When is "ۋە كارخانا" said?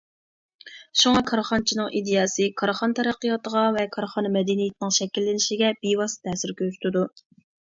3.77-4.33